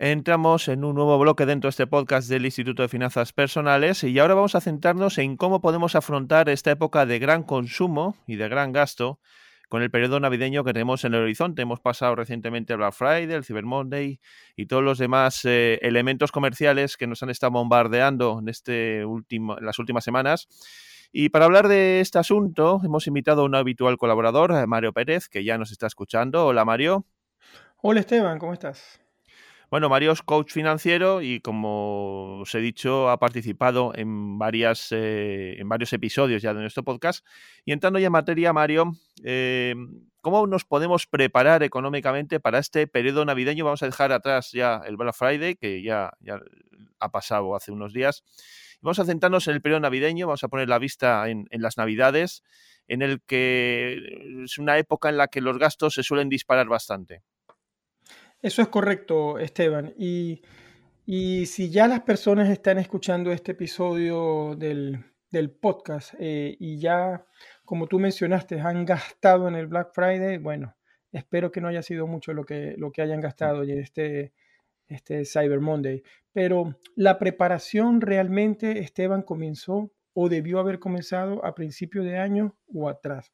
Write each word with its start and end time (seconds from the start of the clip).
Entramos 0.00 0.68
en 0.68 0.84
un 0.84 0.94
nuevo 0.94 1.18
bloque 1.18 1.44
dentro 1.44 1.66
de 1.66 1.70
este 1.70 1.88
podcast 1.88 2.28
del 2.28 2.44
Instituto 2.44 2.82
de 2.82 2.88
Finanzas 2.88 3.32
Personales 3.32 4.04
y 4.04 4.16
ahora 4.20 4.34
vamos 4.34 4.54
a 4.54 4.60
centrarnos 4.60 5.18
en 5.18 5.36
cómo 5.36 5.60
podemos 5.60 5.96
afrontar 5.96 6.48
esta 6.48 6.70
época 6.70 7.04
de 7.04 7.18
gran 7.18 7.42
consumo 7.42 8.16
y 8.24 8.36
de 8.36 8.48
gran 8.48 8.70
gasto 8.70 9.18
con 9.68 9.82
el 9.82 9.90
periodo 9.90 10.20
navideño 10.20 10.62
que 10.62 10.72
tenemos 10.72 11.04
en 11.04 11.14
el 11.14 11.22
horizonte. 11.22 11.62
Hemos 11.62 11.80
pasado 11.80 12.14
recientemente 12.14 12.74
el 12.74 12.78
Black 12.78 12.92
Friday, 12.92 13.32
el 13.32 13.44
Cyber 13.44 13.64
Monday 13.64 14.20
y 14.54 14.66
todos 14.66 14.84
los 14.84 14.98
demás 14.98 15.44
eh, 15.44 15.80
elementos 15.82 16.30
comerciales 16.30 16.96
que 16.96 17.08
nos 17.08 17.24
han 17.24 17.30
estado 17.30 17.50
bombardeando 17.50 18.38
en, 18.40 18.48
este 18.48 19.04
último, 19.04 19.58
en 19.58 19.66
las 19.66 19.80
últimas 19.80 20.04
semanas. 20.04 20.46
Y 21.10 21.30
para 21.30 21.46
hablar 21.46 21.66
de 21.66 21.98
este 21.98 22.20
asunto, 22.20 22.80
hemos 22.84 23.08
invitado 23.08 23.42
a 23.42 23.46
un 23.46 23.56
habitual 23.56 23.98
colaborador, 23.98 24.64
Mario 24.68 24.92
Pérez, 24.92 25.28
que 25.28 25.42
ya 25.42 25.58
nos 25.58 25.72
está 25.72 25.88
escuchando. 25.88 26.46
Hola, 26.46 26.64
Mario. 26.64 27.04
Hola, 27.78 27.98
Esteban, 27.98 28.38
¿cómo 28.38 28.52
estás? 28.52 29.00
Bueno, 29.70 29.90
Mario 29.90 30.12
es 30.12 30.22
coach 30.22 30.52
financiero 30.52 31.20
y 31.20 31.40
como 31.40 32.38
os 32.40 32.54
he 32.54 32.58
dicho, 32.58 33.10
ha 33.10 33.18
participado 33.18 33.92
en, 33.94 34.38
varias, 34.38 34.92
eh, 34.92 35.56
en 35.58 35.68
varios 35.68 35.92
episodios 35.92 36.40
ya 36.40 36.54
de 36.54 36.60
nuestro 36.62 36.84
podcast. 36.84 37.26
Y 37.66 37.72
entrando 37.72 37.98
ya 37.98 38.06
en 38.06 38.12
materia, 38.12 38.54
Mario, 38.54 38.92
eh, 39.24 39.74
¿cómo 40.22 40.46
nos 40.46 40.64
podemos 40.64 41.06
preparar 41.06 41.62
económicamente 41.62 42.40
para 42.40 42.58
este 42.60 42.86
periodo 42.86 43.26
navideño? 43.26 43.66
Vamos 43.66 43.82
a 43.82 43.86
dejar 43.86 44.10
atrás 44.10 44.52
ya 44.52 44.80
el 44.86 44.96
Black 44.96 45.14
Friday, 45.14 45.56
que 45.56 45.82
ya, 45.82 46.14
ya 46.20 46.40
ha 46.98 47.10
pasado 47.10 47.54
hace 47.54 47.70
unos 47.70 47.92
días. 47.92 48.24
Vamos 48.80 48.98
a 49.00 49.04
centrarnos 49.04 49.48
en 49.48 49.54
el 49.54 49.60
periodo 49.60 49.80
navideño, 49.80 50.28
vamos 50.28 50.44
a 50.44 50.48
poner 50.48 50.70
la 50.70 50.78
vista 50.78 51.28
en, 51.28 51.46
en 51.50 51.60
las 51.60 51.76
navidades, 51.76 52.42
en 52.86 53.02
el 53.02 53.20
que 53.20 54.44
es 54.44 54.56
una 54.56 54.78
época 54.78 55.10
en 55.10 55.18
la 55.18 55.28
que 55.28 55.42
los 55.42 55.58
gastos 55.58 55.92
se 55.92 56.02
suelen 56.02 56.30
disparar 56.30 56.68
bastante. 56.68 57.22
Eso 58.40 58.62
es 58.62 58.68
correcto, 58.68 59.38
Esteban. 59.40 59.94
Y, 59.98 60.42
si 61.46 61.70
ya 61.70 61.88
las 61.88 62.02
personas 62.02 62.48
están 62.50 62.78
escuchando 62.78 63.32
este 63.32 63.52
episodio 63.52 64.54
del, 64.54 65.04
podcast 65.60 66.14
eh, 66.20 66.56
y 66.60 66.78
ya, 66.78 67.26
como 67.64 67.88
tú 67.88 67.98
mencionaste, 67.98 68.60
han 68.60 68.84
gastado 68.84 69.48
en 69.48 69.56
el 69.56 69.66
Black 69.66 69.90
Friday, 69.92 70.38
bueno, 70.38 70.76
espero 71.10 71.50
que 71.50 71.60
no 71.60 71.68
haya 71.68 71.82
sido 71.82 72.06
mucho 72.06 72.32
lo 72.32 72.44
que, 72.44 72.74
lo 72.78 72.92
que 72.92 73.02
hayan 73.02 73.20
gastado 73.20 73.64
en 73.64 73.80
este, 73.80 74.32
este 74.86 75.24
Cyber 75.24 75.60
Monday. 75.60 76.02
Pero 76.32 76.78
la 76.94 77.18
preparación 77.18 78.00
realmente, 78.00 78.78
Esteban, 78.78 79.22
comenzó 79.22 79.90
o 80.12 80.28
debió 80.28 80.60
haber 80.60 80.78
comenzado 80.78 81.44
a 81.44 81.56
principio 81.56 82.04
de 82.04 82.18
año 82.18 82.56
o 82.72 82.88
atrás 82.88 83.32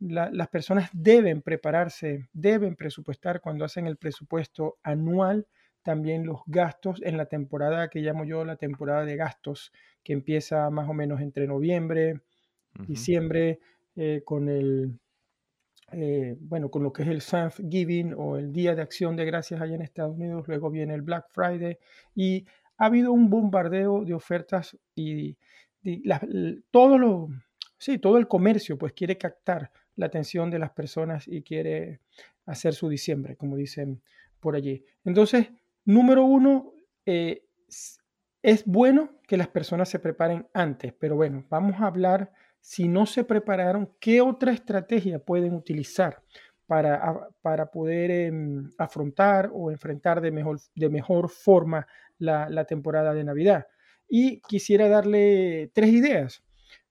las 0.00 0.48
personas 0.48 0.90
deben 0.92 1.40
prepararse, 1.42 2.28
deben 2.32 2.76
presupuestar 2.76 3.40
cuando 3.40 3.64
hacen 3.64 3.86
el 3.86 3.96
presupuesto 3.96 4.78
anual 4.82 5.46
también 5.84 6.24
los 6.24 6.40
gastos 6.46 7.00
en 7.04 7.16
la 7.16 7.26
temporada 7.26 7.88
que 7.88 8.00
llamo 8.00 8.24
yo 8.24 8.44
la 8.44 8.56
temporada 8.56 9.04
de 9.04 9.16
gastos, 9.16 9.70
que 10.02 10.14
empieza 10.14 10.70
más 10.70 10.88
o 10.88 10.94
menos 10.94 11.20
entre 11.20 11.46
noviembre, 11.46 12.22
diciembre, 12.88 13.60
eh, 13.94 14.22
con 14.24 14.48
el, 14.48 14.98
eh, 15.92 16.36
bueno, 16.40 16.70
con 16.70 16.82
lo 16.82 16.92
que 16.92 17.02
es 17.02 17.08
el 17.08 17.22
Thanksgiving 17.22 18.14
o 18.16 18.38
el 18.38 18.50
Día 18.50 18.74
de 18.74 18.82
Acción 18.82 19.14
de 19.14 19.26
Gracias 19.26 19.60
allá 19.60 19.74
en 19.74 19.82
Estados 19.82 20.16
Unidos, 20.16 20.48
luego 20.48 20.70
viene 20.70 20.94
el 20.94 21.02
Black 21.02 21.26
Friday 21.32 21.78
y 22.14 22.46
ha 22.78 22.86
habido 22.86 23.12
un 23.12 23.28
bombardeo 23.28 24.04
de 24.04 24.14
ofertas 24.14 24.76
y, 24.96 25.36
todo 26.70 26.96
lo, 26.96 27.28
sí, 27.76 27.98
todo 27.98 28.16
el 28.16 28.26
comercio 28.26 28.78
pues 28.78 28.94
quiere 28.94 29.18
captar 29.18 29.70
la 29.96 30.06
atención 30.06 30.50
de 30.50 30.58
las 30.58 30.70
personas 30.70 31.28
y 31.28 31.42
quiere 31.42 32.00
hacer 32.46 32.74
su 32.74 32.88
diciembre, 32.88 33.36
como 33.36 33.56
dicen 33.56 34.02
por 34.40 34.56
allí. 34.56 34.84
Entonces, 35.04 35.48
número 35.84 36.24
uno, 36.24 36.72
eh, 37.06 37.44
es 38.42 38.64
bueno 38.66 39.10
que 39.26 39.36
las 39.36 39.48
personas 39.48 39.88
se 39.88 39.98
preparen 39.98 40.46
antes, 40.52 40.92
pero 40.92 41.16
bueno, 41.16 41.46
vamos 41.48 41.80
a 41.80 41.86
hablar, 41.86 42.32
si 42.60 42.88
no 42.88 43.06
se 43.06 43.24
prepararon, 43.24 43.90
qué 44.00 44.20
otra 44.20 44.52
estrategia 44.52 45.18
pueden 45.18 45.54
utilizar 45.54 46.22
para, 46.66 47.28
para 47.42 47.70
poder 47.70 48.10
em, 48.10 48.70
afrontar 48.78 49.50
o 49.52 49.70
enfrentar 49.70 50.20
de 50.20 50.30
mejor, 50.30 50.60
de 50.74 50.88
mejor 50.88 51.30
forma 51.30 51.86
la, 52.18 52.64
temporada 52.64 53.14
de 53.14 53.24
Navidad. 53.24 53.66
Y 54.08 54.40
quisiera 54.40 54.88
darle 54.88 55.70
tres 55.72 55.90
ideas 55.90 56.42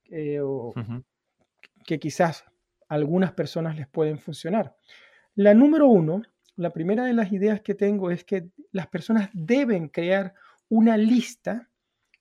eh, 0.09 0.41
que 1.85 1.99
quizás 1.99 2.45
algunas 2.93 3.31
personas 3.33 3.75
les 3.75 3.87
pueden 3.87 4.19
funcionar. 4.19 4.75
La 5.35 5.53
número 5.55 5.87
uno, 5.87 6.21
la 6.55 6.71
primera 6.71 7.05
de 7.05 7.13
las 7.13 7.31
ideas 7.31 7.61
que 7.61 7.73
tengo 7.73 8.11
es 8.11 8.23
que 8.23 8.49
las 8.71 8.87
personas 8.87 9.29
deben 9.33 9.89
crear 9.89 10.35
una 10.69 10.95
lista, 10.95 11.69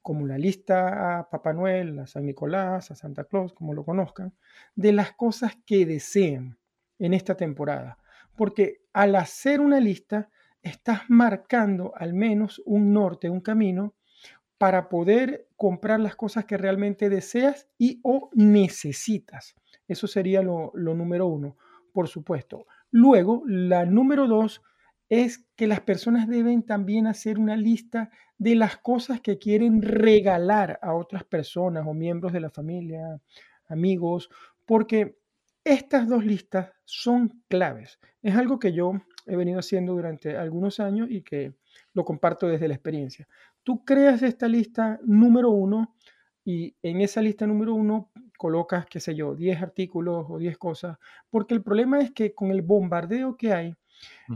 como 0.01 0.27
la 0.27 0.39
lista 0.39 1.19
a 1.19 1.29
Papá 1.29 1.53
Noel, 1.53 1.99
a 1.99 2.07
San 2.07 2.25
Nicolás, 2.25 2.91
a 2.91 2.95
Santa 2.95 3.25
Claus, 3.25 3.53
como 3.53 3.75
lo 3.75 3.85
conozcan, 3.85 4.35
de 4.75 4.93
las 4.93 5.13
cosas 5.13 5.59
que 5.67 5.85
desean 5.85 6.59
en 6.99 7.13
esta 7.13 7.37
temporada. 7.37 7.99
Porque 8.35 8.81
al 8.95 9.15
hacer 9.17 9.61
una 9.61 9.79
lista, 9.79 10.31
estás 10.63 11.03
marcando 11.09 11.93
al 11.97 12.15
menos 12.15 12.63
un 12.65 12.95
norte, 12.95 13.29
un 13.29 13.41
camino 13.41 13.95
para 14.57 14.89
poder 14.89 15.49
comprar 15.57 16.01
las 16.01 16.17
cosas 16.17 16.47
que 16.47 16.57
realmente 16.57 17.11
deseas 17.11 17.69
y 17.77 18.01
o 18.05 18.31
necesitas. 18.33 19.55
Eso 19.89 20.07
sería 20.07 20.43
lo, 20.43 20.73
número 20.75 21.27
uno, 21.27 21.57
por 21.93 22.09
supuesto. 22.09 22.67
Luego, 22.91 23.43
la 23.47 23.85
número 23.85 24.27
dos 24.27 24.63
es 25.09 25.45
que 25.57 25.67
las 25.67 25.81
personas 25.81 26.27
deben 26.29 26.63
también 26.63 27.07
hacer 27.07 27.39
una 27.39 27.57
lista 27.57 28.11
de 28.39 28.55
las 28.55 28.79
cosas 28.79 29.21
que 29.21 29.39
quieren 29.39 29.83
regalar 29.83 30.79
a 30.83 30.95
otras 30.95 31.25
personas 31.25 31.87
o 31.87 31.93
miembros 31.93 32.33
de 32.33 32.41
la 32.41 32.51
familia, 32.51 33.21
amigos, 33.69 34.31
porque 34.65 35.19
estas 35.65 36.09
dos 36.09 36.25
listas 36.25 36.73
son 36.85 37.43
claves. 37.49 37.99
Es 38.23 38.37
algo 38.37 38.59
que 38.59 38.73
yo 38.73 38.93
he 39.27 39.37
venido 39.37 39.59
haciendo 39.59 39.93
durante 39.93 40.37
algunos 40.37 40.81
años 40.81 41.09
y 41.11 41.23
que 41.23 41.55
lo 41.95 42.05
comparto 42.05 42.49
desde 42.49 42.69
la 42.69 42.75
experiencia. 42.75 43.29
Tú 43.63 43.85
creas 43.85 44.23
esta 44.23 44.49
lista 44.49 44.99
número 45.05 45.51
uno 45.51 45.95
y 46.45 46.75
en 46.83 47.01
esa 47.01 47.23
lista 47.23 47.47
número 47.47 47.75
uno 47.75 48.11
colocas, 48.37 48.87
qué 48.87 49.01
sé 49.01 49.15
yo, 49.15 49.35
10 49.35 49.63
artículos 49.63 50.27
o 50.29 50.39
10 50.39 50.59
cosas, 50.59 50.99
porque 51.31 51.55
el 51.55 51.63
problema 51.63 52.01
es 52.01 52.13
que 52.13 52.35
con 52.35 52.51
el 52.51 52.63
bombardeo 52.63 53.37
que 53.37 53.53
hay, 53.53 53.75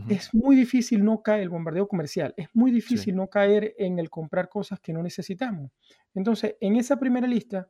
es 0.07 0.33
muy 0.33 0.55
difícil 0.55 1.03
no 1.03 1.21
caer, 1.21 1.41
el 1.41 1.49
bombardeo 1.49 1.87
comercial, 1.87 2.33
es 2.37 2.47
muy 2.53 2.71
difícil 2.71 3.15
no 3.15 3.27
caer 3.27 3.75
en 3.77 3.99
el 3.99 4.09
comprar 4.09 4.47
cosas 4.47 4.79
que 4.79 4.93
no 4.93 5.03
necesitamos. 5.03 5.71
Entonces, 6.13 6.55
en 6.61 6.77
esa 6.77 6.97
primera 6.97 7.27
lista, 7.27 7.67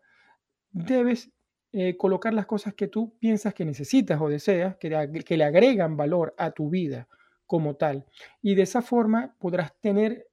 debes 0.71 1.31
eh, 1.73 1.97
colocar 1.97 2.33
las 2.33 2.45
cosas 2.45 2.73
que 2.73 2.87
tú 2.87 3.17
piensas 3.19 3.53
que 3.53 3.65
necesitas 3.65 4.21
o 4.21 4.29
deseas, 4.29 4.77
que, 4.77 5.23
que 5.25 5.37
le 5.37 5.43
agregan 5.43 5.97
valor 5.97 6.35
a 6.37 6.51
tu 6.51 6.69
vida 6.69 7.07
como 7.45 7.75
tal. 7.75 8.05
Y 8.41 8.55
de 8.55 8.63
esa 8.63 8.81
forma 8.81 9.35
podrás 9.39 9.73
tener 9.79 10.27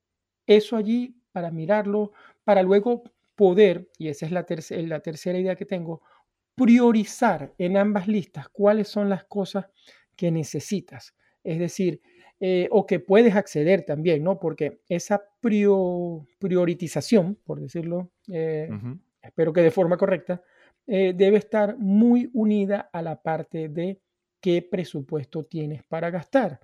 eso 0.46 0.76
allí 0.76 1.16
para 1.32 1.50
mirarlo, 1.50 2.12
para 2.44 2.62
luego 2.62 3.04
poder, 3.34 3.88
y 3.98 4.08
esa 4.08 4.26
es 4.26 4.32
la, 4.32 4.46
la 4.48 5.00
tercera 5.00 5.38
idea 5.38 5.56
que 5.56 5.66
tengo, 5.66 6.02
priorizar 6.54 7.52
en 7.58 7.76
ambas 7.76 8.06
listas 8.08 8.48
cuáles 8.48 8.88
son 8.88 9.08
las 9.08 9.24
cosas 9.24 9.66
que 10.16 10.30
necesitas. 10.30 11.14
Es 11.42 11.58
decir, 11.58 12.00
eh, 12.40 12.68
o 12.70 12.86
que 12.86 13.00
puedes 13.00 13.34
acceder 13.36 13.84
también, 13.84 14.22
¿no? 14.22 14.38
Porque 14.38 14.80
esa 14.88 15.22
prioritización, 15.40 17.38
por 17.44 17.60
decirlo, 17.60 18.10
eh, 18.28 18.68
espero 19.22 19.52
que 19.52 19.62
de 19.62 19.70
forma 19.70 19.96
correcta, 19.96 20.42
eh, 20.86 21.14
debe 21.16 21.38
estar 21.38 21.78
muy 21.78 22.30
unida 22.34 22.90
a 22.92 23.02
la 23.02 23.22
parte 23.22 23.68
de 23.68 24.00
qué 24.40 24.62
presupuesto 24.62 25.44
tienes 25.44 25.82
para 25.84 26.10
gastar, 26.10 26.60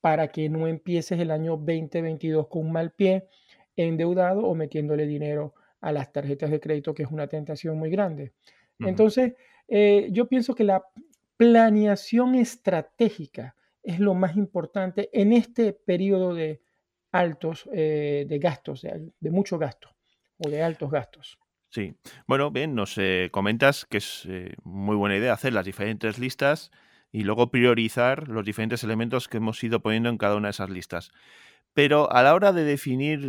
para 0.00 0.28
que 0.28 0.48
no 0.48 0.66
empieces 0.66 1.20
el 1.20 1.30
año 1.30 1.56
2022 1.56 2.48
con 2.48 2.66
un 2.66 2.72
mal 2.72 2.92
pie, 2.92 3.28
endeudado 3.76 4.46
o 4.46 4.54
metiéndole 4.54 5.06
dinero 5.06 5.54
a 5.80 5.92
las 5.92 6.12
tarjetas 6.12 6.50
de 6.50 6.60
crédito, 6.60 6.94
que 6.94 7.02
es 7.02 7.10
una 7.10 7.26
tentación 7.26 7.78
muy 7.78 7.90
grande. 7.90 8.32
Entonces, 8.78 9.34
eh, 9.68 10.08
yo 10.10 10.28
pienso 10.28 10.54
que 10.54 10.64
la 10.64 10.82
planeación 11.36 12.34
estratégica 12.34 13.54
es 13.82 14.00
lo 14.00 14.14
más 14.14 14.36
importante 14.36 15.10
en 15.12 15.32
este 15.32 15.72
periodo 15.72 16.34
de 16.34 16.62
altos, 17.12 17.68
eh, 17.72 18.24
de 18.28 18.38
gastos, 18.38 18.82
de, 18.82 19.30
mucho 19.30 19.58
gasto 19.58 19.94
o 20.38 20.48
de 20.48 20.62
altos 20.62 20.90
gastos. 20.90 21.38
Sí, 21.68 21.94
bueno, 22.26 22.50
bien, 22.50 22.74
nos 22.74 22.98
eh, 22.98 23.28
comentas 23.30 23.84
que 23.84 23.98
es 23.98 24.26
muy 24.64 24.96
buena 24.96 25.16
idea 25.16 25.32
hacer 25.32 25.52
las 25.52 25.64
diferentes 25.64 26.18
listas 26.18 26.70
y 27.12 27.22
luego 27.22 27.50
priorizar 27.50 28.28
los 28.28 28.44
diferentes 28.44 28.82
elementos 28.82 29.28
que 29.28 29.36
hemos 29.36 29.62
ido 29.62 29.80
poniendo 29.80 30.08
en 30.08 30.18
cada 30.18 30.36
una 30.36 30.48
de 30.48 30.52
esas 30.52 30.70
listas. 30.70 31.12
Pero 31.74 32.10
a 32.12 32.22
la 32.22 32.34
hora 32.34 32.52
de 32.52 32.64
definir 32.64 33.26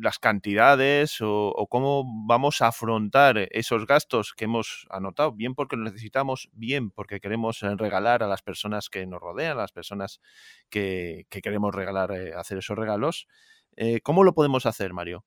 las 0.00 0.18
cantidades 0.18 1.18
o, 1.20 1.66
cómo 1.70 2.04
vamos 2.26 2.62
a 2.62 2.68
afrontar 2.68 3.48
esos 3.50 3.86
gastos 3.86 4.32
que 4.34 4.44
hemos 4.44 4.86
anotado, 4.90 5.32
bien 5.32 5.54
porque 5.54 5.76
lo 5.76 5.84
necesitamos, 5.84 6.48
bien 6.52 6.90
porque 6.90 7.20
queremos 7.20 7.62
eh, 7.62 7.74
regalar 7.76 8.22
a 8.22 8.26
las 8.26 8.42
personas 8.42 8.88
que 8.88 9.06
nos 9.06 9.20
rodean, 9.20 9.52
a 9.52 9.62
las 9.62 9.72
personas 9.72 10.20
que, 10.70 11.26
queremos 11.30 11.74
regalar, 11.74 12.12
eh, 12.12 12.32
hacer 12.34 12.58
esos 12.58 12.76
regalos. 12.76 13.26
¿Cómo 14.02 14.24
lo 14.24 14.34
podemos 14.34 14.66
hacer, 14.66 14.92
Mario? 14.92 15.24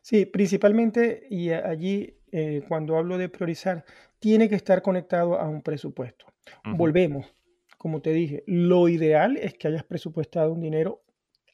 Sí, 0.00 0.24
principalmente, 0.24 1.26
y 1.28 1.50
allí 1.50 2.16
cuando 2.68 2.96
hablo 2.96 3.18
de 3.18 3.28
priorizar, 3.28 3.84
tiene 4.18 4.48
que 4.48 4.54
estar 4.54 4.80
conectado 4.80 5.38
a 5.38 5.46
un 5.46 5.60
presupuesto. 5.60 6.26
Volvemos, 6.64 7.26
como 7.76 8.00
te 8.00 8.12
dije, 8.12 8.42
lo 8.46 8.88
ideal 8.88 9.36
es 9.36 9.54
que 9.54 9.68
hayas 9.68 9.84
presupuestado 9.84 10.52
un 10.52 10.60
dinero 10.60 11.04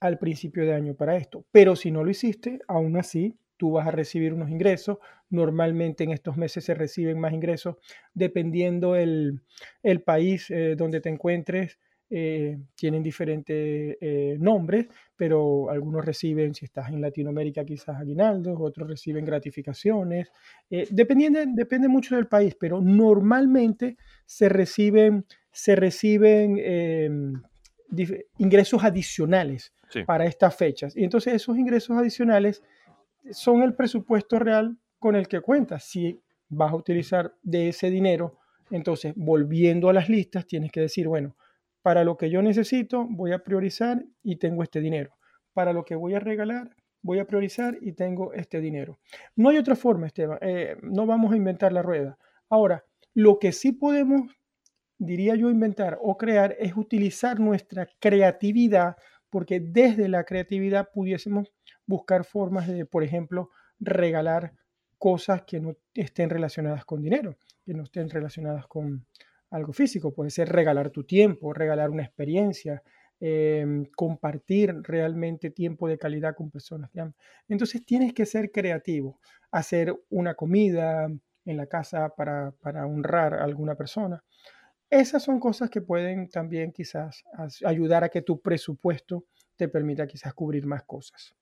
al 0.02 0.18
principio 0.18 0.64
de 0.64 0.74
año 0.74 0.94
para 0.94 1.16
esto. 1.16 1.44
Pero 1.52 1.76
si 1.76 1.92
no 1.92 2.02
lo 2.02 2.10
hiciste, 2.10 2.58
aún 2.66 2.96
así 2.96 3.36
tú 3.56 3.70
vas 3.70 3.86
a 3.86 3.92
recibir 3.92 4.34
unos 4.34 4.50
ingresos. 4.50 4.98
Normalmente 5.30 6.02
en 6.02 6.10
estos 6.10 6.36
meses 6.36 6.64
se 6.64 6.74
reciben 6.74 7.20
más 7.20 7.32
ingresos 7.32 7.76
dependiendo 8.12 8.96
el, 8.96 9.40
país 10.04 10.50
eh, 10.50 10.74
donde 10.76 11.00
te 11.00 11.08
encuentres. 11.08 11.78
Eh, 12.14 12.58
tienen 12.74 13.02
diferentes 13.02 13.96
eh, 14.00 14.36
nombres, 14.38 14.86
pero 15.16 15.70
algunos 15.70 16.04
reciben, 16.04 16.52
si 16.52 16.66
estás 16.66 16.90
en 16.90 17.00
Latinoamérica, 17.00 17.64
quizás 17.64 17.96
aguinaldos, 17.96 18.58
otros 18.60 18.86
reciben 18.86 19.24
gratificaciones. 19.24 20.30
dependiendo, 20.68 21.38
depende 21.54 21.88
mucho 21.88 22.16
del 22.16 22.26
país, 22.26 22.54
pero 22.60 22.82
normalmente 22.82 23.96
se 24.26 24.50
reciben, 24.50 25.24
se 25.52 25.74
reciben 25.74 26.58
em, 26.58 27.42
ingresos 28.38 28.82
adicionales 28.84 29.72
para 30.06 30.24
estas 30.24 30.56
fechas. 30.56 30.96
Y 30.96 31.04
entonces 31.04 31.34
esos 31.34 31.58
ingresos 31.58 31.96
adicionales 31.96 32.62
son 33.30 33.62
el 33.62 33.74
presupuesto 33.74 34.38
real 34.38 34.78
con 34.98 35.16
el 35.16 35.28
que 35.28 35.40
cuentas. 35.40 35.84
Si 35.84 36.20
vas 36.48 36.72
a 36.72 36.76
utilizar 36.76 37.34
de 37.42 37.68
ese 37.68 37.90
dinero, 37.90 38.38
entonces 38.70 39.12
volviendo 39.16 39.88
a 39.88 39.92
las 39.92 40.08
listas, 40.08 40.46
tienes 40.46 40.72
que 40.72 40.80
decir, 40.80 41.08
bueno, 41.08 41.36
para 41.82 42.04
lo 42.04 42.16
que 42.16 42.30
yo 42.30 42.42
necesito, 42.42 43.06
voy 43.08 43.32
a 43.32 43.42
priorizar 43.42 44.04
y 44.22 44.36
tengo 44.36 44.62
este 44.62 44.80
dinero. 44.80 45.14
Para 45.52 45.72
lo 45.72 45.84
que 45.84 45.94
voy 45.94 46.14
a 46.14 46.20
regalar, 46.20 46.70
voy 47.02 47.18
a 47.18 47.26
priorizar 47.26 47.76
y 47.80 47.92
tengo 47.92 48.32
este 48.32 48.60
dinero. 48.60 48.98
No 49.36 49.50
hay 49.50 49.58
otra 49.58 49.76
forma, 49.76 50.06
Esteban. 50.06 50.38
Eh, 50.40 50.76
no 50.82 51.06
vamos 51.06 51.32
a 51.32 51.36
inventar 51.36 51.72
la 51.72 51.82
rueda. 51.82 52.18
Ahora, 52.48 52.84
lo 53.14 53.38
que 53.38 53.52
sí 53.52 53.72
podemos, 53.72 54.30
diría 55.04 55.34
yo, 55.34 55.50
inventar 55.50 55.98
o 56.00 56.16
crear 56.16 56.56
es 56.58 56.76
utilizar 56.76 57.40
nuestra 57.40 57.88
creatividad 57.98 58.96
porque 59.30 59.60
desde 59.60 60.08
la 60.08 60.24
creatividad 60.24 60.90
pudiésemos 60.92 61.52
buscar 61.86 62.24
formas 62.24 62.68
de, 62.68 62.86
por 62.86 63.02
ejemplo, 63.02 63.50
regalar 63.80 64.52
cosas 64.98 65.42
que 65.42 65.58
no 65.58 65.76
estén 65.94 66.30
relacionadas 66.30 66.84
con 66.84 67.02
dinero, 67.02 67.36
que 67.64 67.74
no 67.74 67.82
estén 67.82 68.08
relacionadas 68.08 68.66
con 68.66 69.04
algo 69.50 69.72
físico. 69.72 70.14
Puede 70.14 70.30
ser 70.30 70.48
regalar 70.48 70.90
tu 70.90 71.04
tiempo, 71.04 71.52
regalar 71.52 71.90
una 71.90 72.04
experiencia, 72.04 72.82
em, 73.18 73.86
compartir 73.96 74.74
realmente 74.82 75.50
tiempo 75.50 75.88
de 75.88 75.98
calidad 75.98 76.34
con 76.34 76.50
personas 76.50 76.90
Entonces 77.48 77.84
tienes 77.84 78.12
que 78.12 78.26
ser 78.26 78.52
creativo, 78.52 79.18
hacer 79.50 79.94
una 80.10 80.34
comida 80.34 81.08
en 81.44 81.56
la 81.56 81.66
casa 81.66 82.10
para, 82.16 82.52
para 82.60 82.86
honrar 82.86 83.34
a 83.34 83.44
alguna 83.44 83.74
persona. 83.74 84.22
Esas 84.92 85.22
son 85.22 85.40
cosas 85.40 85.70
que 85.70 85.80
pueden 85.80 86.28
también 86.28 86.70
quizás 86.70 87.24
ayudar 87.64 88.04
a 88.04 88.10
que 88.10 88.20
tu 88.20 88.42
presupuesto 88.42 89.24
te 89.56 89.66
permita 89.66 90.06
quizás 90.06 90.34
cubrir 90.34 90.66
más 90.66 90.82
cosas. 90.82 91.34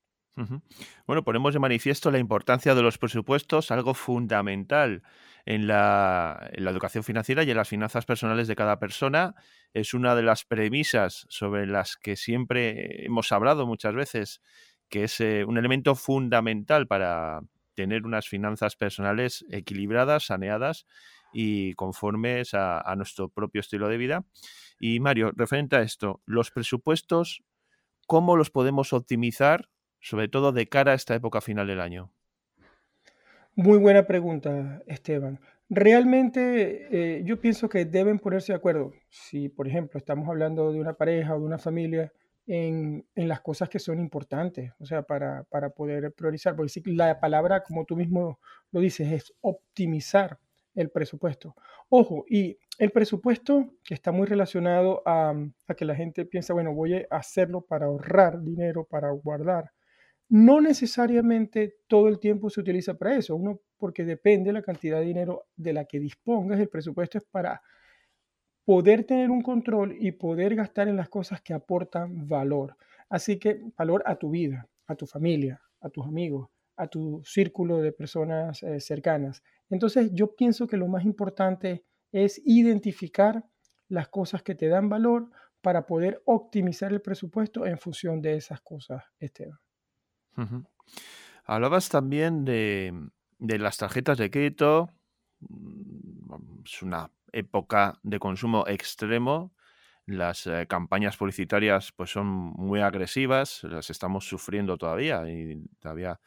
Bueno, 1.04 1.24
ponemos 1.24 1.52
de 1.52 1.58
manifiesto 1.58 2.12
la 2.12 2.20
importancia 2.20 2.76
de 2.76 2.82
los 2.82 2.96
presupuestos, 2.96 3.72
algo 3.72 3.92
fundamental 3.94 5.02
en 5.44 5.66
la, 5.66 6.48
educación 6.52 7.02
financiera 7.02 7.42
y 7.42 7.50
en 7.50 7.56
las 7.56 7.68
finanzas 7.68 8.06
personales 8.06 8.46
de 8.46 8.54
cada 8.54 8.78
persona. 8.78 9.34
Es 9.74 9.94
una 9.94 10.14
de 10.14 10.22
las 10.22 10.44
premisas 10.44 11.26
sobre 11.28 11.66
las 11.66 11.96
que 11.96 12.14
siempre 12.14 13.04
hemos 13.04 13.32
hablado 13.32 13.66
muchas 13.66 13.94
veces, 13.94 14.42
que 14.88 15.04
es 15.04 15.20
eh, 15.20 15.44
un 15.44 15.58
elemento 15.58 15.96
fundamental 15.96 16.86
para 16.86 17.40
tener 17.74 18.06
unas 18.06 18.28
finanzas 18.28 18.76
personales 18.76 19.44
equilibradas, 19.50 20.26
saneadas 20.26 20.86
y 21.32 21.74
conformes 21.74 22.54
a, 22.54 22.94
nuestro 22.96 23.28
propio 23.28 23.60
estilo 23.60 23.88
de 23.88 23.96
vida. 23.96 24.24
Y 24.78 25.00
Mario, 25.00 25.32
referente 25.36 25.76
a 25.76 25.82
esto, 25.82 26.20
los 26.26 26.50
presupuestos, 26.50 27.42
¿cómo 28.06 28.36
los 28.36 28.50
podemos 28.50 28.92
optimizar, 28.92 29.68
sobre 30.00 30.28
todo 30.28 30.52
de 30.52 30.68
cara 30.68 30.92
a 30.92 30.96
esta 30.96 31.14
época 31.14 31.40
final 31.40 31.66
del 31.66 31.80
año? 31.80 32.12
Muy 33.54 33.78
buena 33.78 34.06
pregunta, 34.06 34.82
Esteban. 34.86 35.40
Realmente 35.68 36.88
eh, 37.18 37.22
yo 37.24 37.40
pienso 37.40 37.68
que 37.68 37.84
deben 37.84 38.18
ponerse 38.18 38.52
de 38.52 38.56
acuerdo. 38.56 38.92
Si, 39.08 39.48
por 39.48 39.68
ejemplo, 39.68 39.98
estamos 39.98 40.28
hablando 40.28 40.72
de 40.72 40.80
una 40.80 40.94
pareja 40.94 41.34
o 41.34 41.40
de 41.40 41.46
una 41.46 41.58
familia, 41.58 42.12
en, 42.52 43.06
las 43.14 43.40
cosas 43.42 43.68
que 43.68 43.78
son 43.78 44.00
importantes, 44.00 44.72
o 44.80 44.84
sea, 44.84 45.02
para, 45.02 45.44
para 45.44 45.70
poder 45.70 46.12
priorizar. 46.12 46.56
Porque 46.56 46.80
la 46.86 47.20
palabra, 47.20 47.62
como 47.62 47.84
tú 47.84 47.96
mismo 47.96 48.40
lo 48.72 48.80
dices, 48.80 49.12
es 49.12 49.34
optimizar 49.40 50.38
el 50.74 50.90
presupuesto. 50.90 51.54
Ojo, 51.88 52.24
y 52.28 52.58
el 52.78 52.90
presupuesto 52.90 53.74
que 53.84 53.94
está 53.94 54.12
muy 54.12 54.26
relacionado 54.26 55.02
a, 55.04 55.34
que 55.76 55.84
la 55.84 55.94
gente 55.94 56.24
piensa, 56.24 56.54
bueno, 56.54 56.74
voy 56.74 56.94
a 56.94 57.06
hacerlo 57.10 57.62
para 57.62 57.86
ahorrar 57.86 58.40
dinero, 58.42 58.84
para 58.84 59.10
guardar. 59.10 59.72
No 60.28 60.60
necesariamente 60.60 61.76
todo 61.88 62.08
el 62.08 62.18
tiempo 62.18 62.50
se 62.50 62.60
utiliza 62.60 62.94
para 62.94 63.16
eso, 63.16 63.34
uno 63.34 63.60
porque 63.76 64.04
depende 64.04 64.48
de 64.48 64.54
la 64.54 64.62
cantidad 64.62 65.00
de 65.00 65.06
dinero 65.06 65.46
de 65.56 65.72
la 65.72 65.84
que 65.84 65.98
dispongas, 65.98 66.60
el 66.60 66.68
presupuesto 66.68 67.18
es 67.18 67.24
para 67.24 67.60
poder 68.64 69.04
tener 69.04 69.30
un 69.30 69.42
control 69.42 69.96
y 69.98 70.12
poder 70.12 70.54
gastar 70.54 70.86
en 70.88 70.96
las 70.96 71.08
cosas 71.08 71.42
que 71.42 71.52
aportan 71.52 72.28
valor. 72.28 72.76
Así 73.08 73.38
que 73.38 73.60
valor 73.76 74.02
a 74.06 74.14
tu 74.14 74.30
vida, 74.30 74.68
a 74.86 74.94
tu 74.94 75.06
familia, 75.06 75.60
a 75.80 75.90
tus 75.90 76.06
amigos, 76.06 76.48
a 76.76 76.86
tu 76.88 77.22
círculo 77.24 77.78
de 77.78 77.92
personas 77.92 78.62
eh, 78.62 78.80
cercanas. 78.80 79.42
Entonces 79.68 80.10
yo 80.12 80.34
pienso 80.34 80.66
que 80.66 80.76
lo 80.76 80.88
más 80.88 81.04
importante 81.04 81.84
es 82.12 82.40
identificar 82.44 83.44
las 83.88 84.08
cosas 84.08 84.42
que 84.42 84.54
te 84.54 84.68
dan 84.68 84.88
valor 84.88 85.30
para 85.60 85.86
poder 85.86 86.22
optimizar 86.24 86.92
el 86.92 87.02
presupuesto 87.02 87.66
en 87.66 87.78
función 87.78 88.22
de 88.22 88.36
esas 88.36 88.60
cosas, 88.60 89.04
Esteban. 89.18 89.58
Hablabas 91.44 91.88
también 91.88 92.44
de, 92.44 93.10
las 93.38 93.76
tarjetas 93.76 94.16
de 94.18 94.30
crédito. 94.30 94.90
Mm, 95.40 96.62
es 96.64 96.82
una 96.82 97.10
época 97.32 97.98
de 98.02 98.18
consumo 98.18 98.64
extremo. 98.66 99.52
Las 100.06 100.46
eh, 100.46 100.66
campañas 100.68 101.16
publicitarias 101.16 101.92
pues, 101.92 102.10
son 102.10 102.26
muy 102.26 102.80
agresivas, 102.80 103.62
las 103.64 103.90
estamos 103.90 104.26
sufriendo 104.26 104.76
todavía 104.76 105.28
y 105.28 105.62
todavía 105.78 106.20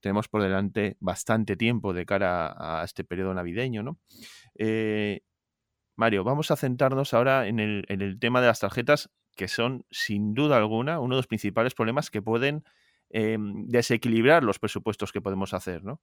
tenemos 0.00 0.28
por 0.28 0.42
delante 0.42 0.96
bastante 1.00 1.56
tiempo 1.56 1.92
de 1.92 2.06
cara 2.06 2.54
a 2.56 2.84
este 2.84 3.04
periodo 3.04 3.34
navideño, 3.34 3.82
¿no? 3.82 3.98
Eh, 4.58 5.20
Mario, 5.96 6.24
vamos 6.24 6.50
a 6.50 6.56
centrarnos 6.56 7.12
ahora 7.12 7.46
en 7.46 7.60
el, 7.60 8.18
tema 8.18 8.40
de 8.40 8.46
las 8.46 8.60
tarjetas, 8.60 9.10
que 9.36 9.48
son 9.48 9.84
sin 9.90 10.34
duda 10.34 10.56
alguna 10.56 10.98
uno 10.98 11.14
de 11.14 11.18
los 11.18 11.26
principales 11.26 11.74
problemas 11.74 12.10
que 12.10 12.22
pueden 12.22 12.64
em, 13.10 13.66
desequilibrar 13.66 14.42
los 14.42 14.58
presupuestos 14.58 15.12
que 15.12 15.20
podemos 15.20 15.52
hacer, 15.52 15.84
¿no? 15.84 16.00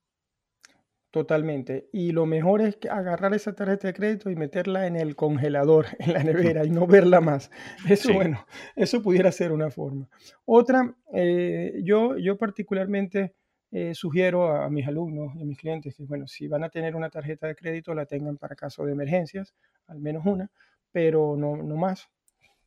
Totalmente. 1.09 1.89
Y 1.91 2.11
lo 2.11 2.25
mejor 2.25 2.61
es 2.61 2.77
agarrar 2.89 3.33
esa 3.33 3.55
tarjeta 3.55 3.87
de 3.87 3.93
crédito 3.93 4.29
y 4.29 4.35
meterla 4.35 4.87
en 4.87 4.95
el 4.95 5.15
congelador, 5.15 5.87
en 5.99 6.13
la 6.13 6.23
nevera 6.23 6.65
y 6.65 6.69
no 6.69 6.85
verla 6.85 7.21
más. 7.21 7.49
Eso, 7.89 8.13
bueno, 8.13 8.45
eso 8.75 9.01
pudiera 9.01 9.31
ser 9.31 9.51
una 9.51 9.71
forma. 9.71 10.07
Otra, 10.45 10.95
eh, 11.13 11.81
yo, 11.83 12.17
yo 12.17 12.37
particularmente 12.37 13.33
eh, 13.71 13.93
sugiero 13.93 14.47
a, 14.47 14.69
mis 14.69 14.87
alumnos 14.87 15.35
y 15.35 15.41
a 15.41 15.45
mis 15.45 15.57
clientes 15.57 15.95
que, 15.95 16.03
bueno, 16.05 16.27
si 16.27 16.47
van 16.47 16.63
a 16.63 16.69
tener 16.69 16.95
una 16.95 17.09
tarjeta 17.09 17.47
de 17.47 17.55
crédito, 17.55 17.93
la 17.93 18.05
tengan 18.05 18.37
para 18.37 18.55
caso 18.55 18.85
de 18.85 18.93
emergencias, 18.93 19.53
al 19.87 19.99
menos 19.99 20.25
una, 20.25 20.49
pero 20.91 21.35
no, 21.35 21.57
no 21.57 21.75
más. 21.75 22.07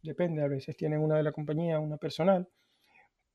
Depende, 0.03 0.43
a 0.43 0.49
veces 0.49 0.77
tienen 0.77 1.01
una 1.01 1.17
de 1.17 1.23
la 1.23 1.33
compañía, 1.33 1.81
una 1.81 1.97
personal. 1.97 2.49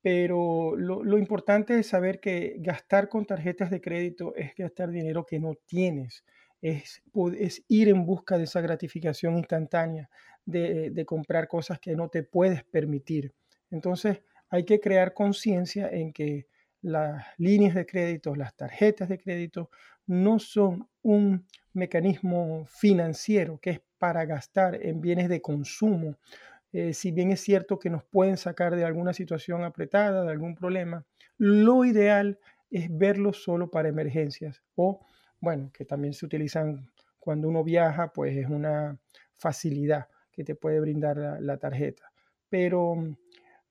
Pero 0.02 0.76
lo, 0.78 1.04
lo 1.04 1.18
importante 1.18 1.80
es 1.80 1.88
saber 1.88 2.20
que 2.20 2.58
gastar 2.60 3.10
con 3.10 3.26
tarjetas 3.26 3.72
de 3.72 3.82
crédito 3.82 4.36
es 4.36 4.54
gastar 4.56 4.92
dinero 4.92 5.26
que 5.26 5.40
no 5.40 5.56
tienes. 5.66 6.24
Es, 6.62 7.02
es, 7.40 7.64
ir 7.68 7.90
en 7.90 8.06
busca 8.06 8.38
de 8.38 8.44
esa 8.44 8.62
gratificación 8.62 9.38
instantánea, 9.38 10.10
de, 10.46 10.92
de, 10.92 11.06
comprar 11.06 11.48
cosas 11.48 11.80
que 11.80 11.96
no 11.96 12.10
te 12.10 12.22
puedes 12.22 12.64
permitir. 12.64 13.34
Entonces 13.72 14.22
hay 14.50 14.64
que 14.64 14.80
crear 14.80 15.14
conciencia 15.14 15.90
en 15.90 16.14
que 16.14 16.46
las 16.82 17.26
líneas 17.38 17.76
de 17.76 17.86
crédito, 17.86 18.36
las 18.36 18.56
tarjetas 18.56 19.10
de 19.10 19.18
crédito, 19.18 19.70
no 20.08 20.40
son 20.40 20.88
un 21.02 21.46
mecanismo 21.74 22.66
financiero 22.66 23.60
que 23.60 23.70
es 23.72 23.82
para 23.98 24.26
gastar 24.26 24.76
en 24.82 25.02
bienes 25.02 25.30
de 25.30 25.42
consumo. 25.42 26.18
Eh, 26.72 26.94
si 26.94 27.12
bien 27.12 27.32
es 27.32 27.42
cierto 27.42 27.80
que 27.80 27.90
nos 27.90 28.04
pueden 28.04 28.38
sacar 28.38 28.76
de 28.76 28.86
alguna 28.86 29.14
situación 29.14 29.64
apretada, 29.64 30.24
de 30.24 30.32
algún 30.32 30.56
problema, 30.56 31.06
Lo 31.38 31.84
ideal 31.84 32.40
es 32.70 32.88
verlo 32.90 33.34
solo 33.34 33.70
para 33.70 33.90
emergencias 33.90 34.62
o, 34.76 35.06
bueno, 35.40 35.72
que 35.74 35.86
también 35.86 36.14
se 36.14 36.26
utilizan 36.26 36.90
cuando 37.20 37.50
uno 37.50 37.64
viaja, 37.64 38.14
pues 38.14 38.38
es 38.38 38.48
una 38.48 39.00
facilidad 39.36 40.08
que 40.32 40.44
te 40.44 40.56
puede 40.56 40.80
brindar 40.80 41.18
la, 41.42 41.58
tarjeta. 41.58 42.12
Pero 42.50 42.96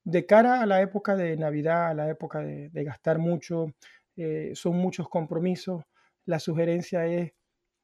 de 0.05 0.27
cara 0.27 0.61
a 0.61 0.67
la 0.67 0.81
época 0.83 1.17
de 1.17 1.37
Navidad, 1.37 1.89
a 1.89 1.95
la 1.95 2.09
época 2.09 2.41
de, 2.41 2.85
gastar 2.85 3.19
mucho, 3.19 3.67
eh, 4.17 4.53
son 4.55 4.77
muchos 4.77 5.09
compromisos. 5.09 5.83
La 6.27 6.39
sugerencia 6.39 7.07
es 7.07 7.33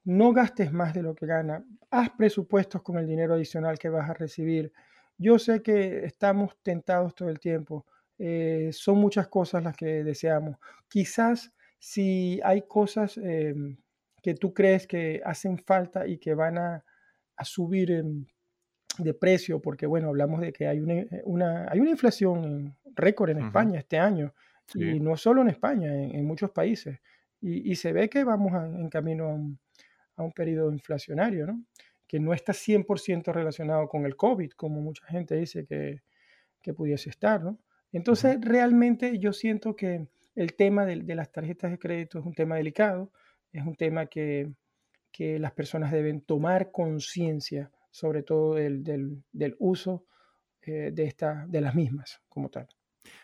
no 0.04 0.32
gastes 0.32 0.72
más 0.72 0.94
de 0.94 1.02
lo 1.02 1.14
que 1.14 1.26
gana, 1.26 1.64
haz 1.90 2.10
presupuestos 2.10 2.82
con 2.82 2.98
el 2.98 3.06
dinero 3.06 3.34
adicional 3.34 3.78
que 3.78 3.88
vas 3.88 4.08
a 4.08 4.14
recibir. 4.14 4.72
Yo 5.18 5.38
sé 5.38 5.62
que 5.62 6.04
estamos 6.04 6.56
tentados 6.62 7.14
todo 7.14 7.28
el 7.28 7.38
tiempo, 7.38 7.86
eh, 8.18 8.70
son 8.72 8.98
muchas 8.98 9.28
cosas 9.28 9.62
las 9.64 9.76
que 9.76 10.04
deseamos. 10.04 10.56
Quizás 10.88 11.52
si 11.78 12.40
hay 12.44 12.62
cosas 12.62 13.16
em, 13.18 13.78
que 14.22 14.34
tú 14.34 14.52
crees 14.52 14.86
que 14.86 15.22
hacen 15.24 15.58
falta 15.58 16.06
y 16.06 16.18
que 16.18 16.34
van 16.34 16.58
a, 16.58 16.84
subir 17.42 18.04
de 18.98 19.14
precio, 19.14 19.60
porque 19.60 19.86
bueno, 19.86 20.08
hablamos 20.08 20.40
de 20.40 20.52
que 20.52 20.66
hay 20.66 20.80
una, 20.80 21.68
hay 21.70 21.80
una 21.80 21.90
inflación 21.90 22.76
récord 22.94 23.30
en 23.30 23.38
España 23.38 23.78
este 23.78 23.98
año, 23.98 24.34
y 24.74 25.00
no 25.00 25.16
solo 25.16 25.42
en 25.42 25.48
España, 25.48 25.92
en, 25.92 26.24
muchos 26.24 26.50
países, 26.50 27.00
y, 27.40 27.74
se 27.74 27.92
ve 27.92 28.08
que 28.08 28.22
vamos 28.22 28.52
en 28.52 28.88
camino 28.88 29.24
a 29.24 29.34
un, 29.34 29.58
a 30.16 30.22
un 30.22 30.32
periodo 30.32 30.72
inflacionario, 30.72 31.46
¿no? 31.46 31.64
que 32.06 32.20
no 32.20 32.34
está 32.34 32.52
100% 32.52 33.32
relacionado 33.32 33.88
con 33.88 34.04
el 34.04 34.16
COVID, 34.16 34.50
como 34.52 34.80
mucha 34.80 35.06
gente 35.06 35.36
dice 35.36 35.64
que, 35.64 36.02
que 36.60 36.74
pudiese 36.74 37.08
estar. 37.08 37.42
¿no? 37.42 37.58
Entonces, 37.92 38.38
realmente 38.40 39.18
yo 39.18 39.32
siento 39.32 39.76
que 39.76 40.08
el 40.34 40.54
tema 40.54 40.86
de, 40.86 40.96
las 41.14 41.30
tarjetas 41.32 41.70
de 41.70 41.78
crédito 41.78 42.18
es 42.18 42.26
un 42.26 42.34
tema 42.34 42.56
delicado, 42.56 43.12
es 43.52 43.64
un 43.64 43.74
tema 43.74 44.06
que, 44.06 44.52
que 45.12 45.38
las 45.38 45.52
personas 45.52 45.92
deben 45.92 46.20
tomar 46.20 46.70
conciencia, 46.70 47.70
sobre 47.90 48.22
todo 48.22 48.54
del, 48.54 48.84
del, 48.84 49.56
uso 49.58 50.06
eh, 50.62 50.90
de, 50.92 51.04
esta, 51.04 51.46
de 51.46 51.60
las 51.60 51.74
mismas 51.74 52.20
como 52.28 52.48
tal. 52.48 52.68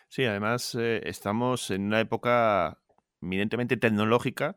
Sí, 0.07 0.25
además 0.25 0.75
eh, 0.75 1.01
estamos 1.05 1.71
en 1.71 1.83
una 1.83 1.99
época 1.99 2.79
eminentemente 3.21 3.77
tecnológica 3.77 4.55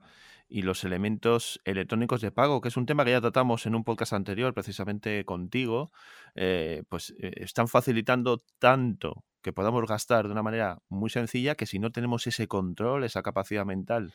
y 0.49 0.63
los 0.63 0.83
elementos 0.83 1.61
electrónicos 1.65 2.21
de 2.21 2.33
pago, 2.33 2.61
que 2.61 2.69
es 2.69 2.77
un 2.77 2.87
tema 2.87 3.05
que 3.05 3.13
ya 3.13 3.21
tratamos 3.21 3.67
en 3.67 3.75
un 3.75 3.85
podcast 3.85 4.13
anterior, 4.13 4.53
precisamente 4.53 5.25
contigo, 5.25 5.93
eh, 6.35 6.83
pues 6.89 7.15
están 7.19 7.69
facilitando 7.69 8.39
tanto 8.59 9.25
que 9.43 9.53
podamos 9.53 9.87
gastar 9.87 10.27
de 10.27 10.33
una 10.33 10.43
manera 10.43 10.83
muy 10.89 11.09
sencilla 11.09 11.55
que 11.55 11.67
si 11.67 11.79
no 11.79 11.93
tenemos 11.93 12.27
ese 12.27 12.49
control, 12.49 13.05
esa 13.05 13.23
capacidad 13.23 13.65
mental 13.65 14.13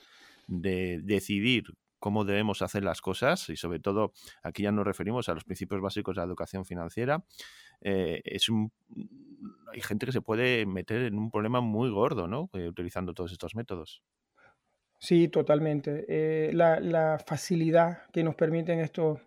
de 0.48 1.00
decidir 1.02 1.74
cómo 2.06 2.24
debemos 2.24 2.62
hacer 2.62 2.84
las 2.84 3.02
cosas 3.02 3.50
y 3.50 3.56
sobre 3.56 3.80
todo 3.80 4.14
aquí 4.44 4.62
ya 4.62 4.72
nos 4.72 4.86
referimos 4.86 5.28
a 5.28 5.34
los 5.34 5.44
principios 5.44 5.82
básicos 5.82 6.16
de 6.16 6.20
la 6.22 6.28
educación 6.28 6.64
financiera, 6.64 7.26
eh, 7.82 8.22
es 8.26 8.48
un, 8.48 8.72
hay 9.74 9.82
gente 9.82 10.06
que 10.06 10.12
se 10.12 10.22
puede 10.22 10.68
meter 10.68 11.02
en 11.02 11.18
un 11.18 11.32
problema 11.32 11.62
muy 11.62 11.90
gordo, 11.90 12.28
¿no? 12.28 12.52
utilizando 12.54 13.16
todos 13.16 13.32
estos 13.32 13.56
métodos. 13.56 14.04
Sí, 15.00 15.30
totalmente. 15.30 16.06
Eh, 16.08 16.52
la, 16.54 17.18
facilidad 17.26 18.04
que 18.14 18.24
nos 18.24 18.36
permiten 18.36 18.82
estos, 18.82 19.20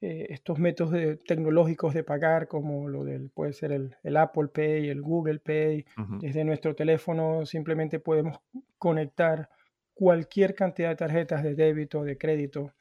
eh, 0.00 0.28
estos 0.30 0.58
métodos 0.58 1.18
tecnológicos 1.26 1.92
de 1.92 2.02
pagar, 2.02 2.48
como 2.48 2.88
lo 2.88 3.04
del, 3.04 3.28
puede 3.28 3.52
ser 3.52 3.72
el, 3.72 4.16
Apple 4.16 4.48
Pay, 4.48 4.88
el 4.88 5.02
Google 5.02 5.40
Pay, 5.40 5.84
desde 6.22 6.44
nuestro 6.44 6.74
teléfono 6.74 7.44
simplemente 7.44 8.00
podemos 8.00 8.38
conectar 8.78 9.50
cualquier 9.96 10.54
cantidad 10.54 10.90
de 10.90 10.96
tarjetas 10.96 11.42
de 11.42 11.54
débito, 11.54 12.04
de 12.04 12.18
crédito, 12.18 12.74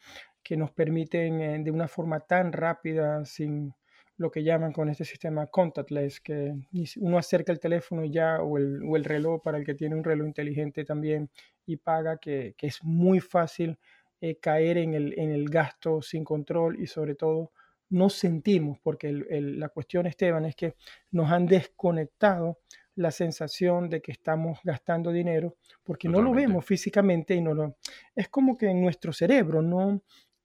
que 0.44 0.58
nos 0.58 0.72
permiten 0.72 1.42
eh, 1.42 1.64
de 1.64 1.72
una 1.72 1.88
forma 1.88 2.20
tan 2.20 2.52
rápida, 2.52 3.24
sin, 3.24 3.74
lo 4.18 4.30
que 4.30 4.44
llaman 4.44 4.74
con 4.74 4.90
este 4.90 5.06
sistema 5.06 5.48
contactless, 5.48 6.20
que 6.20 6.54
uno 6.98 7.18
acerca 7.18 7.54
el 7.54 7.60
teléfono 7.60 8.04
ya 8.04 8.42
o 8.42 8.58
el, 8.58 8.82
o 8.84 8.98
el 8.98 9.06
reloj 9.06 9.42
para 9.42 9.58
el 9.58 9.66
que 9.66 9.76
tiene 9.76 9.96
un 9.96 10.04
reloj 10.04 10.28
inteligente 10.28 10.84
también 10.84 11.30
y 11.66 11.78
paga, 11.78 12.18
que, 12.18 12.54
que 12.58 12.68
es 12.68 12.84
muy 12.84 13.22
fácil 13.22 13.78
eh, 14.20 14.38
caer 14.38 14.78
en 14.78 14.94
el, 14.94 15.18
en 15.18 15.32
el, 15.32 15.50
gasto 15.50 16.02
sin 16.02 16.24
control 16.24 16.80
y 16.82 16.88
sobre 16.88 17.16
todo 17.16 17.52
no 17.90 18.10
sentimos, 18.10 18.78
porque 18.82 19.12
la 19.12 19.70
cuestión, 19.70 20.06
Esteban, 20.06 20.46
es 20.46 20.56
que 20.56 20.76
nos 21.12 21.32
han 21.32 21.46
desconectado 21.46 22.60
la 22.96 23.12
sensación 23.12 23.90
de 23.90 24.02
que 24.02 24.12
estamos 24.12 24.60
gastando 24.64 25.12
dinero 25.12 25.58
porque 25.84 26.08
no 26.08 26.22
lo 26.22 26.34
vemos 26.34 26.66
físicamente 26.66 27.36
y 27.36 27.42
no 27.42 27.54
lo... 27.54 27.78
Es 28.16 28.30
como 28.30 28.58
que 28.58 28.70
en 28.70 28.82
nuestro 28.82 29.12
cerebro 29.12 29.62
no, 29.62 30.02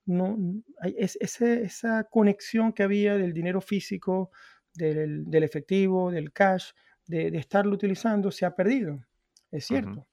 no, 0.06 0.36
hay 0.80 0.96
esa 0.98 2.04
conexión 2.04 2.72
que 2.72 2.82
había 2.82 3.16
del 3.16 3.32
dinero 3.32 3.60
físico, 3.60 4.30
del, 4.74 5.42
efectivo, 5.42 6.10
del 6.10 6.32
cash, 6.32 6.72
de, 7.06 7.28
estarlo 7.38 7.74
utilizando, 7.74 8.30
se 8.30 8.44
ha 8.44 8.54
perdido, 8.54 9.04
es 9.50 9.66
cierto. 9.66 10.06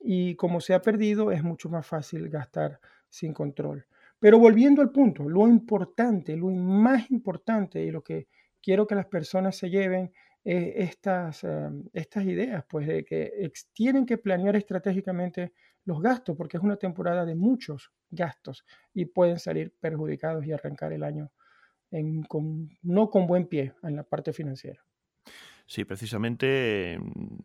Y 0.00 0.36
como 0.36 0.60
se 0.60 0.74
ha 0.74 0.82
perdido, 0.82 1.32
es 1.32 1.42
mucho 1.42 1.68
más 1.68 1.86
fácil 1.86 2.28
gastar 2.28 2.80
sin 3.08 3.32
control. 3.32 3.86
Pero 4.18 4.38
volviendo 4.38 4.82
al 4.82 4.90
punto, 4.90 5.28
lo 5.28 5.46
importante, 5.46 6.36
lo 6.36 6.48
más 6.48 7.10
importante 7.10 7.82
y 7.82 7.90
lo 7.90 8.02
que 8.02 8.28
quiero 8.62 8.86
que 8.86 8.94
las 8.94 9.06
personas 9.06 9.56
se 9.56 9.70
lleven 9.70 10.12
es 10.46 10.90
estas, 10.90 11.42
eh, 11.42 11.70
estas 11.92 12.24
ideas, 12.24 12.64
pues 12.68 12.86
de 12.86 13.04
que 13.04 13.52
tienen 13.72 14.06
que 14.06 14.16
planear 14.16 14.54
estratégicamente 14.54 15.52
los 15.84 16.00
gastos, 16.00 16.36
porque 16.36 16.56
es 16.56 16.62
una 16.62 16.76
temporada 16.76 17.24
de 17.24 17.34
muchos 17.34 17.92
gastos 18.10 18.64
y 18.94 19.06
pueden 19.06 19.40
salir 19.40 19.74
perjudicados 19.80 20.46
y 20.46 20.52
arrancar 20.52 20.92
el 20.92 21.02
año 21.02 21.32
con, 22.28 22.68
no 22.82 23.10
con 23.10 23.26
buen 23.26 23.46
pie 23.46 23.74
en 23.82 23.96
la 23.96 24.04
parte 24.04 24.32
financiera. 24.32 24.84
Sí, 25.66 25.84
precisamente 25.84 26.98
mm, 27.00 27.38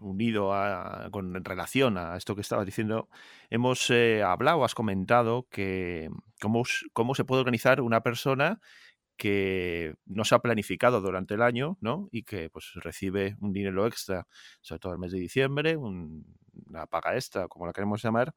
unido 0.00 0.52
a, 0.52 1.08
con 1.10 1.42
relación 1.42 1.96
a 1.96 2.16
esto 2.16 2.34
que 2.34 2.42
estabas 2.42 2.66
diciendo, 2.66 3.08
hemos 3.48 3.88
eh, 3.90 4.22
hablado, 4.22 4.62
has 4.62 4.74
comentado 4.74 5.48
que 5.48 6.10
cómo, 6.40 6.64
cómo 6.92 7.14
se 7.14 7.24
puede 7.24 7.40
organizar 7.40 7.80
una 7.80 8.02
persona 8.02 8.60
que 9.16 9.94
no 10.06 10.24
se 10.24 10.34
ha 10.34 10.40
planificado 10.40 11.00
durante 11.00 11.34
el 11.34 11.42
año, 11.42 11.78
¿no? 11.80 12.08
Y 12.12 12.22
que 12.24 12.50
pues 12.50 12.72
recibe 12.76 13.36
un 13.40 13.52
dinero 13.52 13.86
extra, 13.86 14.26
sobre 14.60 14.80
todo 14.80 14.92
el 14.92 14.98
mes 14.98 15.12
de 15.12 15.18
diciembre, 15.18 15.76
una 15.76 16.86
paga 16.86 17.14
extra, 17.14 17.48
como 17.48 17.66
la 17.66 17.72
queremos 17.72 18.02
llamar, 18.02 18.34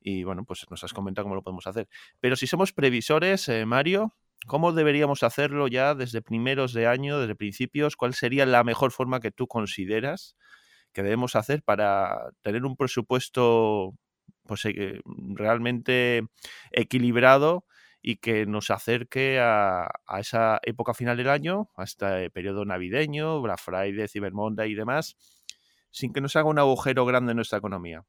y 0.00 0.24
bueno, 0.24 0.44
pues 0.44 0.66
nos 0.70 0.82
has 0.84 0.92
comentado 0.92 1.24
cómo 1.24 1.34
lo 1.34 1.42
podemos 1.42 1.66
hacer. 1.66 1.88
Pero 2.20 2.36
si 2.36 2.46
somos 2.46 2.72
previsores, 2.72 3.48
eh, 3.48 3.66
Mario, 3.66 4.14
¿cómo 4.46 4.72
deberíamos 4.72 5.22
hacerlo 5.22 5.68
ya 5.68 5.94
desde 5.94 6.22
primeros 6.22 6.72
de 6.72 6.86
año, 6.86 7.18
desde 7.20 7.34
principios? 7.34 7.96
¿Cuál 7.96 8.14
sería 8.14 8.46
la 8.46 8.64
mejor 8.64 8.92
forma 8.92 9.20
que 9.20 9.30
tú 9.32 9.46
consideras 9.48 10.36
que 10.92 11.02
debemos 11.02 11.36
hacer 11.36 11.62
para 11.62 12.30
tener 12.42 12.64
un 12.64 12.76
presupuesto 12.76 13.94
pues, 14.44 14.64
eh, 14.66 15.00
realmente 15.34 16.24
equilibrado? 16.72 17.64
Y 18.02 18.16
que 18.16 18.46
nos 18.46 18.70
acerque 18.70 19.38
a, 19.40 19.90
esa 20.18 20.60
época 20.62 20.94
final 20.94 21.16
del 21.16 21.28
año, 21.28 21.68
hasta 21.76 22.20
el 22.20 22.30
periodo 22.30 22.64
navideño, 22.64 23.40
Black 23.42 23.58
Friday, 23.58 24.08
Cyber 24.08 24.32
Monday 24.32 24.72
y 24.72 24.74
demás, 24.74 25.16
sin 25.90 26.12
que 26.12 26.20
nos 26.20 26.36
haga 26.36 26.48
un 26.48 26.58
agujero 26.58 27.04
grande 27.04 27.32
en 27.32 27.36
nuestra 27.36 27.58
economía. 27.58 28.04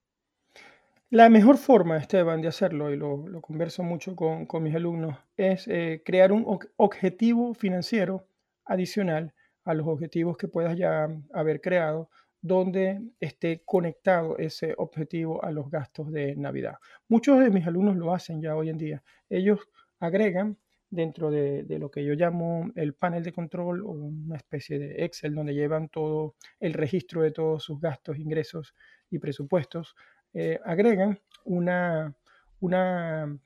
La 1.10 1.30
mejor 1.30 1.58
forma, 1.58 1.98
Esteban, 1.98 2.42
de 2.42 2.48
hacerlo, 2.48 2.90
y 2.90 2.96
lo, 2.96 3.26
converso 3.42 3.84
mucho 3.84 4.16
con, 4.16 4.48
mis 4.64 4.76
alumnos, 4.76 5.18
es 5.36 5.68
eh, 5.68 6.02
crear 6.06 6.32
un 6.32 6.60
objetivo 6.78 7.54
financiero 7.54 8.28
adicional 8.64 9.34
a 9.66 9.74
los 9.74 9.88
objetivos 9.88 10.38
que 10.38 10.48
puedas 10.48 10.78
ya 10.78 11.10
haber 11.34 11.60
creado, 11.60 12.10
donde 12.42 13.02
esté 13.20 13.62
conectado 13.66 14.38
ese 14.38 14.74
objetivo 14.78 15.44
a 15.44 15.52
los 15.52 15.70
gastos 15.70 16.12
de 16.12 16.36
Navidad. 16.36 16.78
Muchos 17.08 17.40
de 17.40 17.52
mis 17.52 17.68
alumnos 17.68 17.98
lo 17.98 18.14
hacen 18.14 18.42
ya 18.42 18.56
hoy 18.56 18.70
en 18.70 18.78
día. 18.78 19.04
Ellos 19.30 19.60
agregan 20.02 20.58
dentro 20.90 21.32
de, 21.32 21.66
lo 21.80 21.90
que 21.90 22.04
yo 22.04 22.14
llamo 22.16 22.70
el 22.76 22.94
panel 22.94 23.24
de 23.24 23.32
control 23.32 23.82
o 23.86 23.92
una 23.92 24.36
especie 24.36 24.78
de 24.78 25.06
Excel 25.06 25.34
donde 25.34 25.54
llevan 25.54 25.88
todo 25.88 26.36
el 26.60 26.74
registro 26.74 27.22
de 27.22 27.32
todos 27.32 27.64
sus 27.64 27.80
gastos, 27.80 28.20
ingresos 28.20 28.76
y 29.10 29.20
presupuestos, 29.20 29.96
eh, 30.34 30.60
agregan 30.66 31.20
una, 31.46 32.14
una 32.60 33.40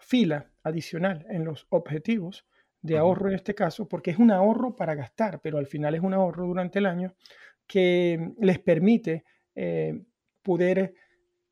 fila 0.00 0.50
adicional 0.64 1.24
en 1.30 1.44
los 1.44 1.66
objetivos 1.70 2.44
de 2.82 2.98
ahorro 2.98 3.28
en 3.28 3.36
este 3.36 3.54
caso, 3.54 3.86
porque 3.86 4.10
es 4.10 4.18
un 4.18 4.32
ahorro 4.32 4.74
para 4.74 4.96
gastar, 4.96 5.40
pero 5.40 5.58
al 5.58 5.66
final 5.66 5.94
es 5.94 6.00
un 6.00 6.14
ahorro 6.14 6.46
durante 6.46 6.80
el 6.80 6.86
año 6.86 7.14
que 7.66 8.32
les 8.40 8.58
permite 8.58 9.24
eh, 9.54 10.02
poder 10.42 10.94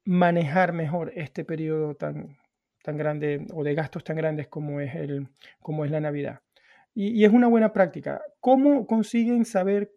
manejar 0.04 0.72
mejor 0.72 1.12
este 1.14 1.44
periodo 1.44 1.94
tan, 1.94 2.38
tan 2.88 2.96
grande 2.96 3.46
o 3.52 3.62
de 3.62 3.74
gastos 3.74 4.02
tan 4.02 4.16
grandes 4.16 4.48
como 4.48 4.80
es, 4.80 4.94
el, 4.94 5.28
como 5.60 5.84
es 5.84 5.90
la 5.90 6.00
Navidad. 6.00 6.40
Y, 6.94 7.22
es 7.22 7.30
una 7.30 7.46
buena 7.46 7.70
práctica. 7.70 8.22
¿Cómo 8.40 8.86
consiguen 8.86 9.44
saber 9.44 9.92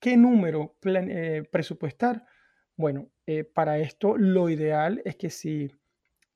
qué 0.00 0.16
número 0.16 0.74
eh, 0.82 1.42
presupuestar? 1.52 2.24
Bueno, 2.74 3.10
eh, 3.26 3.44
para 3.44 3.76
esto 3.80 4.16
lo 4.16 4.48
ideal 4.48 5.02
es 5.04 5.16
que 5.16 5.28
si 5.28 5.70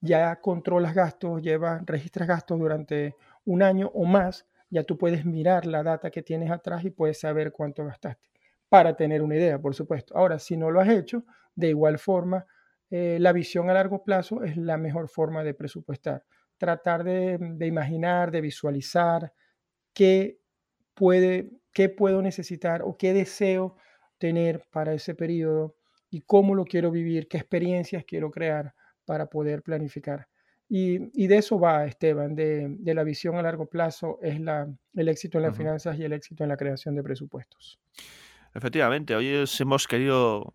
ya 0.03 0.37
controlas 0.43 0.95
gastos, 0.95 1.41
llevas, 1.41 1.81
registras 1.87 2.29
gastos 2.29 2.59
durante 2.59 3.15
un 3.47 3.63
año 3.63 3.91
o 3.95 4.05
más, 4.05 4.47
ya 4.69 4.85
tú 4.85 4.99
puedes 4.99 5.25
mirar 5.25 5.65
la 5.65 5.83
data 5.83 6.11
que 6.11 6.23
tienes 6.23 6.51
atrás 6.51 6.85
y 6.85 6.91
puedes 6.91 7.21
saber 7.21 7.53
cuánto 7.53 7.87
gastaste, 7.87 8.29
para 8.69 8.95
tener 8.97 9.23
una 9.23 9.37
idea, 9.37 9.59
por 9.59 9.75
supuesto. 9.75 10.15
Ahora, 10.15 10.39
si 10.39 10.59
no 10.59 10.71
lo 10.71 10.79
has 10.79 10.91
hecho, 10.91 11.25
de 11.55 11.71
igual 11.71 11.99
forma, 11.99 12.45
eh, 12.91 13.19
la 13.21 13.33
visión 13.33 13.71
a 13.71 13.75
largo 13.75 14.05
plazo 14.05 14.43
es 14.45 14.57
la 14.57 14.77
mejor 14.77 15.09
forma 15.09 15.43
de 15.43 15.55
presupuestar. 15.55 16.25
Tratar 16.59 17.05
de, 17.05 17.39
de 17.39 17.67
imaginar, 17.67 18.31
de 18.31 18.41
visualizar 18.41 19.33
qué, 19.93 20.39
puede, 20.95 21.51
qué 21.73 21.89
puedo 21.89 22.23
necesitar 22.23 22.83
o 22.83 22.97
qué 22.97 23.13
deseo 23.13 23.77
tener 24.19 24.65
para 24.73 24.95
ese 24.95 25.15
periodo 25.15 25.77
y 26.11 26.23
cómo 26.23 26.55
lo 26.55 26.65
quiero 26.65 26.91
vivir, 26.91 27.29
qué 27.29 27.37
experiencias 27.37 28.05
quiero 28.05 28.31
crear 28.31 28.75
para 29.05 29.27
poder 29.27 29.63
planificar. 29.63 30.29
Y, 30.69 31.27
de 31.29 31.37
eso 31.37 31.61
va, 31.61 31.87
Esteban, 31.87 32.35
de, 32.35 32.77
la 32.83 33.05
visión 33.05 33.37
a 33.37 33.43
largo 33.43 33.67
plazo 33.67 34.19
es 34.21 34.41
la, 34.41 34.67
el 34.95 35.09
éxito 35.09 35.39
en 35.39 35.45
las 35.45 35.57
finanzas 35.57 35.97
y 35.97 36.03
el 36.03 36.13
éxito 36.13 36.43
en 36.43 36.49
la 36.49 36.57
creación 36.57 36.97
de 36.97 37.05
presupuestos. 37.05 37.79
Efectivamente, 38.53 39.15
hoy 39.15 39.33
os 39.35 39.61
hemos 39.61 39.87
querido 39.87 40.53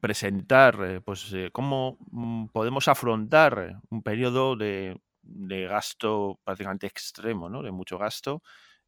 presentar 0.00 0.78
eh, 0.84 1.00
pues, 1.00 1.32
eh, 1.32 1.50
cómo 1.52 1.98
mm, 2.10 2.46
podemos 2.48 2.88
afrontar 2.88 3.80
un 3.90 4.02
periodo 4.02 4.56
de, 4.56 5.00
de, 5.22 5.66
gasto 5.66 6.40
prácticamente 6.44 6.86
extremo, 6.86 7.48
¿no? 7.48 7.62
de 7.62 7.70
mucho 7.72 7.98
gasto. 7.98 8.42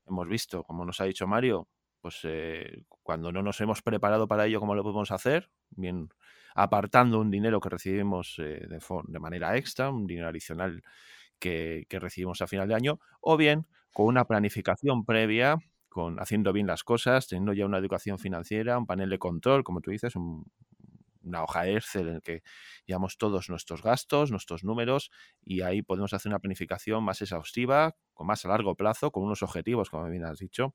Hemos 0.06 0.28
visto, 0.28 0.64
como 0.64 0.84
nos 0.84 1.00
ha 1.00 1.04
dicho 1.04 1.26
Mario, 1.26 1.68
pues 2.00 2.20
eh, 2.24 2.84
cuando 3.02 3.32
no 3.32 3.42
nos 3.42 3.60
hemos 3.60 3.82
preparado 3.82 4.26
para 4.26 4.46
ello, 4.46 4.60
¿cómo 4.60 4.74
lo 4.74 4.82
podemos 4.82 5.10
hacer? 5.10 5.50
Bien, 5.70 6.08
apartando 6.54 7.20
un 7.20 7.30
dinero 7.30 7.60
que 7.60 7.68
recibimos 7.68 8.36
eh, 8.38 8.66
de, 8.68 9.18
manera 9.18 9.56
extra, 9.56 9.90
un 9.90 10.06
dinero 10.06 10.28
adicional 10.28 10.82
que, 11.38 11.86
recibimos 11.90 12.40
a 12.42 12.46
final 12.46 12.68
de 12.68 12.74
año, 12.74 13.00
o 13.20 13.36
bien 13.36 13.66
con 13.92 14.06
una 14.06 14.24
planificación 14.24 15.04
previa, 15.04 15.58
con 15.88 16.20
haciendo 16.20 16.52
bien 16.52 16.66
las 16.66 16.84
cosas, 16.84 17.26
teniendo 17.26 17.52
ya 17.52 17.66
una 17.66 17.78
educación 17.78 18.18
financiera, 18.18 18.78
un 18.78 18.86
panel 18.86 19.10
de 19.10 19.18
control, 19.18 19.64
como 19.64 19.80
tú 19.80 19.90
dices, 19.90 20.14
un, 20.16 20.44
una 21.22 21.42
hoja 21.42 21.68
Excel 21.68 22.08
en 22.08 22.14
la 22.14 22.20
que 22.20 22.42
llevamos 22.86 23.18
todos 23.18 23.48
nuestros 23.48 23.82
gastos, 23.82 24.30
nuestros 24.30 24.64
números 24.64 25.10
y 25.42 25.62
ahí 25.62 25.82
podemos 25.82 26.12
hacer 26.12 26.30
una 26.30 26.38
planificación 26.38 27.04
más 27.04 27.20
exhaustiva, 27.22 27.96
con 28.14 28.26
más 28.26 28.44
a 28.44 28.48
largo 28.48 28.74
plazo, 28.74 29.10
con 29.10 29.24
unos 29.24 29.42
objetivos, 29.42 29.90
como 29.90 30.08
bien 30.08 30.24
has 30.24 30.38
dicho, 30.38 30.74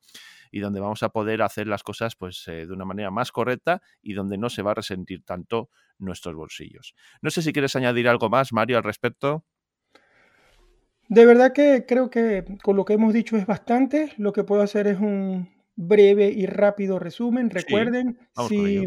y 0.51 0.59
donde 0.59 0.79
vamos 0.79 1.03
a 1.03 1.09
poder 1.09 1.41
hacer 1.41 1.67
las 1.67 1.83
cosas 1.83 2.15
pues 2.15 2.47
eh, 2.47 2.65
de 2.65 2.73
una 2.73 2.85
manera 2.85 3.11
más 3.11 3.31
correcta 3.31 3.81
y 4.01 4.13
donde 4.13 4.37
no 4.37 4.49
se 4.49 4.61
va 4.61 4.71
a 4.71 4.75
resentir 4.75 5.23
tanto 5.23 5.69
nuestros 5.97 6.35
bolsillos. 6.35 6.95
No 7.21 7.29
sé 7.29 7.41
si 7.41 7.53
quieres 7.53 7.75
añadir 7.75 8.07
algo 8.07 8.29
más, 8.29 8.51
Mario, 8.53 8.77
al 8.77 8.83
respecto. 8.83 9.45
De 11.07 11.25
verdad 11.25 11.53
que 11.53 11.85
creo 11.87 12.09
que 12.09 12.43
con 12.63 12.75
lo 12.75 12.85
que 12.85 12.93
hemos 12.93 13.13
dicho 13.13 13.37
es 13.37 13.45
bastante. 13.45 14.11
Lo 14.17 14.33
que 14.33 14.43
puedo 14.43 14.61
hacer 14.61 14.87
es 14.87 14.99
un 14.99 15.49
breve 15.75 16.29
y 16.29 16.45
rápido 16.45 16.99
resumen. 16.99 17.49
Recuerden, 17.49 18.17
si, 18.47 18.85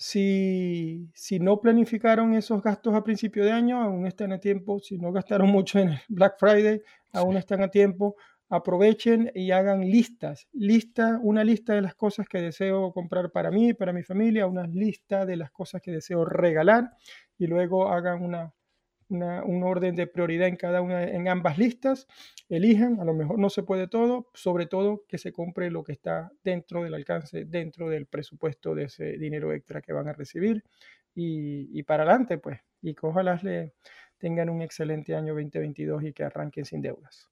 si, 0.00 1.10
si 1.12 1.38
no 1.40 1.60
planificaron 1.60 2.32
esos 2.32 2.62
gastos 2.62 2.94
a 2.94 3.04
principio 3.04 3.44
de 3.44 3.52
año, 3.52 3.82
aún 3.82 4.06
están 4.06 4.32
a 4.32 4.40
tiempo. 4.40 4.80
Si 4.80 4.96
no 4.96 5.12
gastaron 5.12 5.50
mucho 5.50 5.78
en 5.78 5.90
el 5.90 6.00
Black 6.08 6.36
Friday, 6.38 6.80
aún 7.12 7.36
están 7.36 7.60
a 7.62 7.68
tiempo. 7.68 8.16
Aprovechen 8.48 9.30
y 9.34 9.50
hagan 9.50 9.82
listas. 9.82 10.48
Lista, 10.54 11.20
una 11.22 11.44
lista 11.44 11.74
de 11.74 11.82
las 11.82 11.94
cosas 11.94 12.26
que 12.30 12.40
deseo 12.40 12.94
comprar 12.94 13.30
para 13.30 13.50
mí, 13.50 13.74
para 13.74 13.92
mi 13.92 14.02
familia, 14.02 14.46
una 14.46 14.66
lista 14.66 15.26
de 15.26 15.36
las 15.36 15.50
cosas 15.50 15.82
que 15.82 15.90
deseo 15.90 16.24
regalar 16.24 16.92
y 17.36 17.46
luego 17.46 17.92
hagan 17.92 18.22
una 18.22 18.54
un 19.10 19.62
orden 19.62 19.96
de 19.96 20.06
prioridad 20.06 20.48
en 20.48 20.56
cada 20.56 20.80
una, 20.80 21.04
en 21.04 21.28
ambas 21.28 21.58
listas, 21.58 22.06
elijan, 22.48 23.00
a 23.00 23.04
lo 23.04 23.12
mejor 23.12 23.38
no 23.38 23.50
se 23.50 23.62
puede 23.62 23.88
todo, 23.88 24.28
sobre 24.34 24.66
todo 24.66 25.04
que 25.08 25.18
se 25.18 25.32
compre 25.32 25.70
lo 25.70 25.84
que 25.84 25.92
está 25.92 26.32
dentro 26.42 26.82
del 26.82 26.94
alcance, 26.94 27.44
dentro 27.44 27.88
del 27.88 28.06
presupuesto 28.06 28.74
de 28.74 28.84
ese 28.84 29.18
dinero 29.18 29.52
extra 29.52 29.82
que 29.82 29.92
van 29.92 30.08
a 30.08 30.12
recibir 30.12 30.64
y, 31.14 31.82
para 31.82 32.04
adelante, 32.04 32.38
pues, 32.38 32.60
y 32.82 32.94
que 32.94 33.06
ojalá 33.06 33.38
le 33.42 33.74
tengan 34.18 34.48
un 34.48 34.62
excelente 34.62 35.14
año 35.14 35.34
2022 35.34 36.04
y 36.04 36.12
que 36.12 36.24
arranquen 36.24 36.64
sin 36.64 36.80
deudas. 36.80 37.28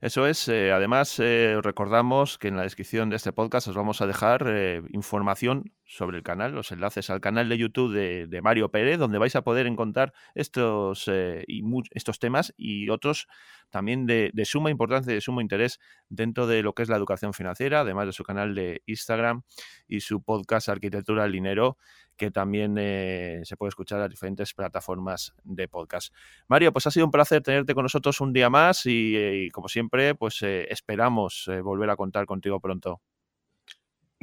Eso 0.00 0.26
es. 0.26 0.48
Eh, 0.48 0.72
además, 0.72 1.18
eh, 1.20 1.56
recordamos 1.62 2.36
que 2.36 2.48
en 2.48 2.56
la 2.56 2.64
descripción 2.64 3.08
de 3.08 3.16
este 3.16 3.32
podcast 3.32 3.68
os 3.68 3.76
vamos 3.76 4.00
a 4.00 4.06
dejar 4.06 4.44
eh, 4.48 4.82
información 4.90 5.72
sobre 5.92 6.16
el 6.16 6.22
canal, 6.22 6.52
los 6.52 6.72
enlaces 6.72 7.10
al 7.10 7.20
canal 7.20 7.50
de 7.50 7.58
YouTube 7.58 7.92
de, 7.92 8.40
Mario 8.42 8.70
Pérez, 8.70 8.98
donde 8.98 9.18
vais 9.18 9.36
a 9.36 9.42
poder 9.42 9.66
encontrar 9.66 10.14
estos, 10.34 11.06
y 11.46 11.62
estos 11.90 12.18
temas 12.18 12.54
y 12.56 12.88
otros 12.88 13.28
también 13.68 14.06
de, 14.06 14.30
de, 14.32 14.44
suma 14.46 14.70
importancia 14.70 15.12
y 15.12 15.16
de 15.16 15.20
sumo 15.20 15.42
interés 15.42 15.80
dentro 16.08 16.46
de 16.46 16.62
lo 16.62 16.74
que 16.74 16.82
es 16.82 16.88
la 16.88 16.96
educación 16.96 17.34
financiera, 17.34 17.80
además 17.80 18.06
de 18.06 18.12
su 18.12 18.24
canal 18.24 18.54
de 18.54 18.82
Instagram 18.86 19.42
y 19.86 20.00
su 20.00 20.22
podcast 20.22 20.70
Arquitectura 20.70 21.24
del 21.24 21.32
Dinero, 21.32 21.76
que 22.16 22.30
también 22.30 22.76
eh, 22.78 23.42
se 23.44 23.56
puede 23.56 23.68
escuchar 23.70 23.98
las 23.98 24.08
diferentes 24.08 24.54
plataformas 24.54 25.34
de 25.44 25.68
podcast. 25.68 26.14
Mario, 26.48 26.72
pues 26.72 26.86
ha 26.86 26.90
sido 26.90 27.04
un 27.04 27.12
placer 27.12 27.42
tenerte 27.42 27.74
con 27.74 27.82
nosotros 27.82 28.20
un 28.20 28.32
día 28.32 28.48
más 28.48 28.86
y, 28.86 29.14
eh, 29.16 29.48
como 29.52 29.68
siempre, 29.68 30.14
pues 30.14 30.42
eh, 30.42 30.66
esperamos 30.70 31.50
volver 31.62 31.90
a 31.90 31.96
contar 31.96 32.24
contigo 32.26 32.60
pronto. 32.60 33.00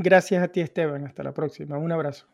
Gracias 0.01 0.41
a 0.41 0.47
ti, 0.47 0.61
Esteban. 0.61 1.05
Hasta 1.05 1.21
la 1.23 1.33
próxima. 1.33 1.77
Un 1.77 1.91
abrazo. 1.91 2.25